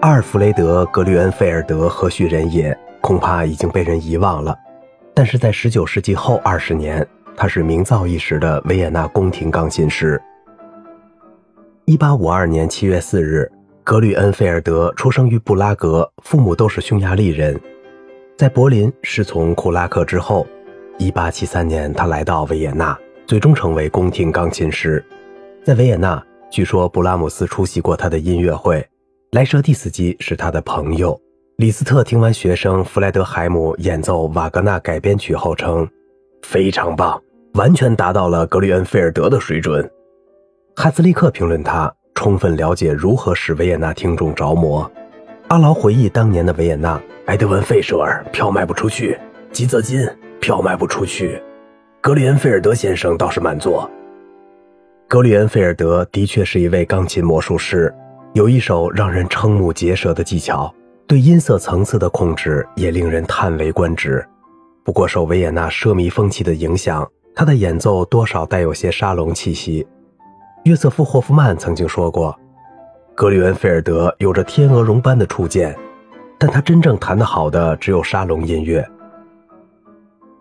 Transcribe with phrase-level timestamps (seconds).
[0.00, 2.76] 阿尔弗雷德·格吕恩菲尔德何许人也？
[3.00, 4.56] 恐怕已经被人遗忘了。
[5.12, 7.04] 但是在19世纪后二十年，
[7.36, 10.20] 他是名噪一时的维也纳宫廷钢琴师。
[11.86, 13.50] 1852年7月4日，
[13.82, 17.60] 格吕恩菲尔德出生于布拉格，父母都是匈牙利人。
[18.36, 20.46] 在柏林师从库拉克之后
[21.00, 22.96] ，1873年他来到维也纳，
[23.26, 25.04] 最终成为宫廷钢琴师。
[25.64, 28.88] 在维也纳，据说布拉姆斯出席过他的音乐会。
[29.32, 31.20] 莱舍蒂斯基是他的朋友。
[31.56, 35.86] 李斯特听完学生弗莱德海姆演奏瓦格纳改编曲后称
[36.40, 39.86] ：“非常棒，完全达到了格里恩菲尔德的水准。”
[40.74, 44.90] 哈斯利克评论他充分了解如何使维也纳听众着魔。
[45.48, 49.18] 阿劳回忆当年的维也纳：埃德文·费舍尔票卖不出去，
[49.52, 50.08] 吉泽金
[50.40, 51.38] 票卖不出去，
[52.00, 53.90] 格里恩菲尔德先生倒是满座。
[55.06, 57.94] 格里恩菲尔德的确是一位钢琴魔术师。
[58.38, 60.72] 有一手让人瞠目结舌的技巧，
[61.08, 64.24] 对音色层次的控制也令人叹为观止。
[64.84, 69.84] 不过，受维也纳奢靡风气的影响，他的演奏多少带有些沙龙气息。
[70.62, 72.32] 约瑟夫·霍夫曼曾经说过
[73.16, 75.76] ：“格里恩菲尔德有着天鹅绒般的触键，
[76.38, 78.88] 但他真正弹得好的只有沙龙音乐。”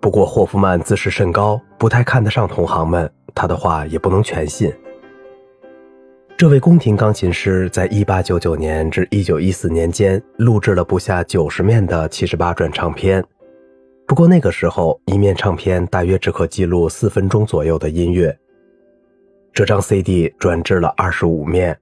[0.00, 4.72] 不过，霍夫曼自视甚高，不太看得上同行们，他的话也不能全信。
[6.42, 13.24] 这位宫廷钢琴师在1899年至1914年间录制了不下九十面的78转唱片，
[14.08, 18.36] 不过那个时候一面唱片大约只可记录四分钟左右的音乐。
[19.52, 21.78] 这张 CD 转制了25面，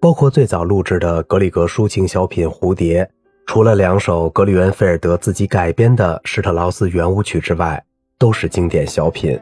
[0.00, 3.04] 包括最早录制的格里格抒情小品《蝴蝶》，
[3.46, 7.84] 除了两首格里恩菲尔德自己改编的施特劳斯圆舞曲之外，
[8.20, 9.36] 都是经典小品。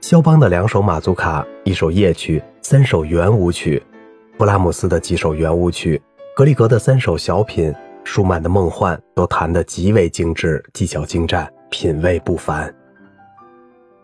[0.00, 3.80] 肖邦的两首马祖卡，一首夜曲，三首圆舞曲。
[4.40, 6.00] 布拉姆斯的几首圆舞曲，
[6.34, 7.74] 格里格的三首小品，
[8.04, 12.74] 舒曼的梦幻，都弹得极为精致，技巧精湛，品味不凡。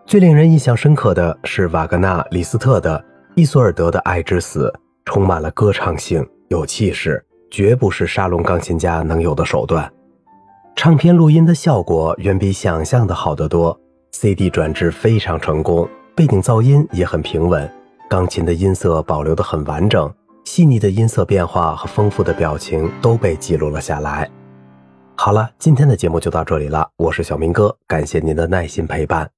[0.05, 2.99] 最令人印象深刻的是瓦格纳、李斯特的
[3.35, 4.71] 《伊索尔德的爱之死》，
[5.07, 9.91] 充满了歌唱性，有气势，绝不是沙龙钢琴家能有的手段。
[10.75, 13.81] 唱片录音的效果远比想象的好得多
[14.13, 17.67] ，CD 转制非常成功，背景噪音也很平稳，
[18.11, 20.13] 钢琴的音色保留得很完整。
[20.47, 24.31] 细腻的音色变化和丰富的表情都被记录了下来。
[25.17, 29.36] 好了，今天的节目就到这里了，我是小明哥，感谢您的耐心陪伴。